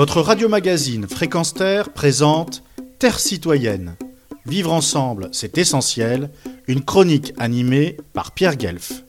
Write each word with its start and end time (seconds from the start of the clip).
Votre 0.00 0.22
radio-magazine 0.22 1.06
Fréquence 1.06 1.52
Terre 1.52 1.90
présente 1.90 2.62
Terre 2.98 3.18
citoyenne. 3.18 3.96
Vivre 4.46 4.72
ensemble, 4.72 5.28
c'est 5.30 5.58
essentiel. 5.58 6.30
Une 6.68 6.82
chronique 6.82 7.34
animée 7.36 7.98
par 8.14 8.32
Pierre 8.32 8.56
Guelf. 8.56 9.04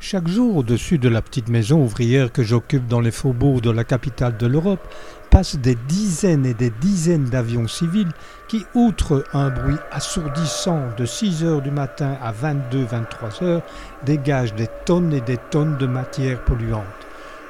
Chaque 0.00 0.28
jour, 0.28 0.56
au-dessus 0.56 0.96
de 0.96 1.10
la 1.10 1.20
petite 1.20 1.50
maison 1.50 1.82
ouvrière 1.82 2.32
que 2.32 2.42
j'occupe 2.42 2.86
dans 2.86 3.02
les 3.02 3.10
faubourgs 3.10 3.60
de 3.60 3.68
la 3.68 3.84
capitale 3.84 4.38
de 4.38 4.46
l'Europe, 4.46 4.80
passent 5.30 5.58
des 5.58 5.76
dizaines 5.86 6.46
et 6.46 6.54
des 6.54 6.72
dizaines 6.80 7.26
d'avions 7.26 7.68
civils 7.68 8.12
qui, 8.48 8.64
outre 8.74 9.24
un 9.34 9.50
bruit 9.50 9.76
assourdissant 9.90 10.80
de 10.96 11.04
6 11.04 11.44
heures 11.44 11.60
du 11.60 11.70
matin 11.70 12.16
à 12.22 12.32
22-23 12.32 13.44
heures, 13.44 13.62
dégagent 14.06 14.54
des 14.54 14.68
tonnes 14.86 15.12
et 15.12 15.20
des 15.20 15.36
tonnes 15.50 15.76
de 15.76 15.86
matière 15.86 16.42
polluante. 16.42 16.86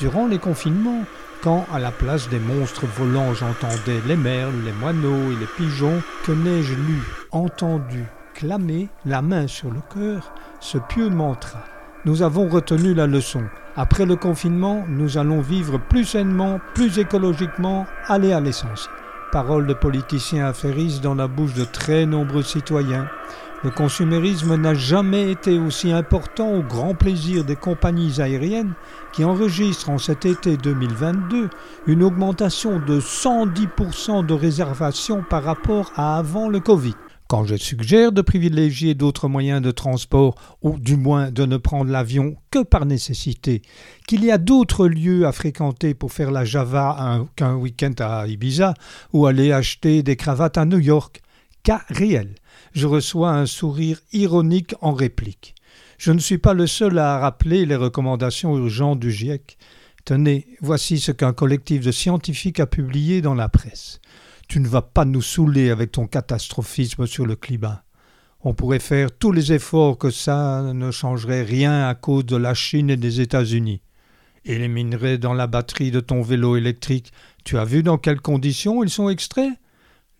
Durant 0.00 0.26
les 0.26 0.38
confinements, 0.38 1.04
quand, 1.44 1.66
à 1.72 1.78
la 1.78 1.92
place 1.92 2.28
des 2.30 2.40
monstres 2.40 2.86
volants, 2.86 3.34
j'entendais 3.34 4.00
les 4.08 4.16
merles, 4.16 4.64
les 4.64 4.72
moineaux 4.72 5.30
et 5.30 5.36
les 5.38 5.46
pigeons, 5.56 6.02
que 6.24 6.32
n'ai-je 6.32 6.74
lu, 6.74 7.02
entendu, 7.30 8.04
clamer, 8.34 8.88
la 9.04 9.22
main 9.22 9.46
sur 9.46 9.70
le 9.70 9.80
cœur, 9.94 10.34
ce 10.58 10.78
pieux 10.78 11.10
mantra 11.10 11.62
nous 12.04 12.22
avons 12.22 12.48
retenu 12.48 12.92
la 12.92 13.06
leçon. 13.06 13.44
Après 13.76 14.04
le 14.04 14.16
confinement, 14.16 14.84
nous 14.88 15.16
allons 15.16 15.40
vivre 15.40 15.78
plus 15.78 16.04
sainement, 16.04 16.60
plus 16.74 16.98
écologiquement, 16.98 17.86
aller 18.08 18.32
à 18.32 18.40
l'essentiel. 18.40 19.03
Parole 19.34 19.66
de 19.66 19.74
politiciens 19.74 20.46
affairistes 20.46 21.02
dans 21.02 21.16
la 21.16 21.26
bouche 21.26 21.54
de 21.54 21.64
très 21.64 22.06
nombreux 22.06 22.44
citoyens. 22.44 23.08
Le 23.64 23.70
consumérisme 23.70 24.54
n'a 24.54 24.74
jamais 24.74 25.28
été 25.28 25.58
aussi 25.58 25.90
important 25.90 26.52
au 26.52 26.62
grand 26.62 26.94
plaisir 26.94 27.42
des 27.42 27.56
compagnies 27.56 28.20
aériennes 28.20 28.74
qui 29.12 29.24
enregistrent 29.24 29.90
en 29.90 29.98
cet 29.98 30.24
été 30.24 30.56
2022 30.56 31.50
une 31.88 32.04
augmentation 32.04 32.78
de 32.78 33.00
110% 33.00 34.24
de 34.24 34.34
réservations 34.34 35.24
par 35.28 35.42
rapport 35.42 35.90
à 35.96 36.16
avant 36.16 36.48
le 36.48 36.60
Covid. 36.60 36.94
Quand 37.26 37.44
je 37.46 37.56
suggère 37.56 38.12
de 38.12 38.20
privilégier 38.20 38.94
d'autres 38.94 39.28
moyens 39.28 39.62
de 39.62 39.70
transport, 39.70 40.34
ou 40.60 40.78
du 40.78 40.96
moins 40.96 41.30
de 41.30 41.46
ne 41.46 41.56
prendre 41.56 41.90
l'avion 41.90 42.36
que 42.50 42.62
par 42.62 42.84
nécessité, 42.84 43.62
qu'il 44.06 44.24
y 44.24 44.30
a 44.30 44.36
d'autres 44.36 44.86
lieux 44.86 45.26
à 45.26 45.32
fréquenter 45.32 45.94
pour 45.94 46.12
faire 46.12 46.30
la 46.30 46.44
Java 46.44 47.24
qu'un 47.34 47.56
week-end 47.56 47.94
à 47.98 48.26
Ibiza, 48.26 48.74
ou 49.14 49.26
aller 49.26 49.52
acheter 49.52 50.02
des 50.02 50.16
cravates 50.16 50.58
à 50.58 50.66
New 50.66 50.78
York, 50.78 51.22
cas 51.62 51.82
réel, 51.88 52.34
je 52.72 52.86
reçois 52.86 53.30
un 53.30 53.46
sourire 53.46 54.00
ironique 54.12 54.74
en 54.82 54.92
réplique. 54.92 55.54
Je 55.96 56.12
ne 56.12 56.18
suis 56.18 56.38
pas 56.38 56.52
le 56.52 56.66
seul 56.66 56.98
à 56.98 57.18
rappeler 57.18 57.64
les 57.64 57.76
recommandations 57.76 58.56
urgentes 58.58 59.00
du 59.00 59.10
GIEC. 59.10 59.56
Tenez, 60.04 60.46
voici 60.60 61.00
ce 61.00 61.12
qu'un 61.12 61.32
collectif 61.32 61.82
de 61.86 61.90
scientifiques 61.90 62.60
a 62.60 62.66
publié 62.66 63.22
dans 63.22 63.34
la 63.34 63.48
presse. 63.48 64.00
Tu 64.48 64.60
ne 64.60 64.68
vas 64.68 64.82
pas 64.82 65.04
nous 65.04 65.22
saouler 65.22 65.70
avec 65.70 65.92
ton 65.92 66.06
catastrophisme 66.06 67.06
sur 67.06 67.26
le 67.26 67.36
climat. 67.36 67.84
On 68.40 68.52
pourrait 68.52 68.78
faire 68.78 69.10
tous 69.10 69.32
les 69.32 69.52
efforts 69.52 69.96
que 69.96 70.10
ça 70.10 70.72
ne 70.74 70.90
changerait 70.90 71.42
rien 71.42 71.88
à 71.88 71.94
cause 71.94 72.26
de 72.26 72.36
la 72.36 72.52
Chine 72.52 72.90
et 72.90 72.96
des 72.96 73.20
États-Unis. 73.20 73.80
Et 74.44 74.58
les 74.58 74.68
minerais 74.68 75.16
dans 75.16 75.32
la 75.32 75.46
batterie 75.46 75.90
de 75.90 76.00
ton 76.00 76.20
vélo 76.20 76.56
électrique, 76.56 77.10
tu 77.44 77.56
as 77.56 77.64
vu 77.64 77.82
dans 77.82 77.96
quelles 77.96 78.20
conditions 78.20 78.84
ils 78.84 78.90
sont 78.90 79.08
extraits? 79.08 79.52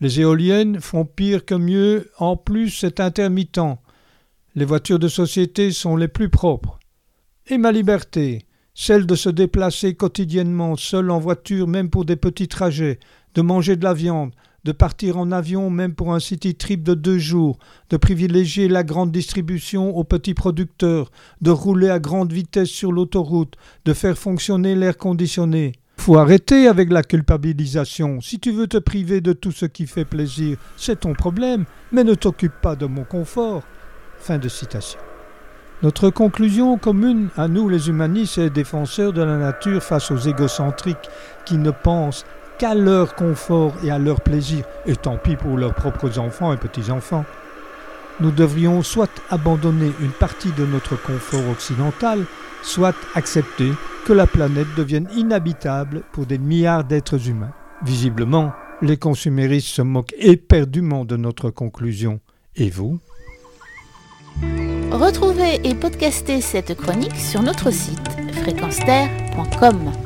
Les 0.00 0.20
éoliennes 0.20 0.80
font 0.80 1.04
pire 1.04 1.44
que 1.44 1.54
mieux, 1.54 2.10
en 2.18 2.36
plus 2.36 2.70
c'est 2.70 3.00
intermittent. 3.00 3.60
Les 4.54 4.64
voitures 4.64 4.98
de 4.98 5.08
société 5.08 5.70
sont 5.70 5.96
les 5.96 6.08
plus 6.08 6.30
propres. 6.30 6.78
Et 7.46 7.58
ma 7.58 7.72
liberté, 7.72 8.46
celle 8.72 9.06
de 9.06 9.14
se 9.14 9.28
déplacer 9.28 9.94
quotidiennement 9.94 10.76
seul 10.76 11.10
en 11.10 11.18
voiture 11.18 11.68
même 11.68 11.90
pour 11.90 12.06
des 12.06 12.16
petits 12.16 12.48
trajets, 12.48 12.98
de 13.34 13.42
manger 13.42 13.76
de 13.76 13.84
la 13.84 13.94
viande, 13.94 14.32
de 14.64 14.72
partir 14.72 15.18
en 15.18 15.30
avion 15.30 15.70
même 15.70 15.94
pour 15.94 16.14
un 16.14 16.20
city 16.20 16.54
trip 16.54 16.82
de 16.82 16.94
deux 16.94 17.18
jours, 17.18 17.58
de 17.90 17.96
privilégier 17.96 18.68
la 18.68 18.82
grande 18.82 19.12
distribution 19.12 19.94
aux 19.96 20.04
petits 20.04 20.34
producteurs, 20.34 21.10
de 21.40 21.50
rouler 21.50 21.90
à 21.90 21.98
grande 21.98 22.32
vitesse 22.32 22.70
sur 22.70 22.90
l'autoroute, 22.90 23.54
de 23.84 23.92
faire 23.92 24.16
fonctionner 24.16 24.74
l'air 24.74 24.96
conditionné. 24.96 25.72
Faut 25.98 26.18
arrêter 26.18 26.66
avec 26.66 26.90
la 26.92 27.02
culpabilisation. 27.02 28.20
Si 28.20 28.38
tu 28.38 28.52
veux 28.52 28.66
te 28.66 28.78
priver 28.78 29.20
de 29.20 29.32
tout 29.32 29.52
ce 29.52 29.66
qui 29.66 29.86
fait 29.86 30.04
plaisir, 30.04 30.58
c'est 30.76 31.00
ton 31.00 31.14
problème, 31.14 31.64
mais 31.92 32.04
ne 32.04 32.14
t'occupe 32.14 32.60
pas 32.60 32.76
de 32.76 32.86
mon 32.86 33.04
confort. 33.04 33.62
Fin 34.18 34.38
de 34.38 34.48
citation. 34.48 35.00
Notre 35.82 36.08
conclusion 36.10 36.78
commune 36.78 37.28
à 37.36 37.48
nous 37.48 37.68
les 37.68 37.88
humanistes 37.88 38.38
et 38.38 38.48
défenseurs 38.48 39.12
de 39.12 39.22
la 39.22 39.36
nature 39.36 39.82
face 39.82 40.10
aux 40.10 40.16
égocentriques 40.16 41.10
qui 41.44 41.58
ne 41.58 41.70
pensent 41.70 42.24
qu'à 42.58 42.74
leur 42.74 43.14
confort 43.14 43.72
et 43.82 43.90
à 43.90 43.98
leur 43.98 44.20
plaisir, 44.20 44.64
et 44.86 44.96
tant 44.96 45.16
pis 45.16 45.36
pour 45.36 45.56
leurs 45.56 45.74
propres 45.74 46.18
enfants 46.18 46.52
et 46.52 46.56
petits-enfants. 46.56 47.24
Nous 48.20 48.30
devrions 48.30 48.82
soit 48.82 49.10
abandonner 49.30 49.92
une 50.00 50.12
partie 50.12 50.52
de 50.52 50.64
notre 50.64 50.96
confort 51.00 51.48
occidental, 51.50 52.24
soit 52.62 52.94
accepter 53.14 53.70
que 54.04 54.12
la 54.12 54.26
planète 54.26 54.68
devienne 54.76 55.08
inhabitable 55.16 56.02
pour 56.12 56.26
des 56.26 56.38
milliards 56.38 56.84
d'êtres 56.84 57.28
humains. 57.28 57.52
Visiblement, 57.84 58.52
les 58.82 58.96
consuméristes 58.96 59.68
se 59.68 59.82
moquent 59.82 60.14
éperdument 60.18 61.04
de 61.04 61.16
notre 61.16 61.50
conclusion. 61.50 62.20
Et 62.56 62.70
vous? 62.70 62.98
Retrouvez 64.90 65.60
et 65.64 65.74
podcastez 65.74 66.40
cette 66.40 66.76
chronique 66.76 67.16
sur 67.16 67.42
notre 67.42 67.70
site 67.70 67.98
fréquenceterre.com. 68.42 70.03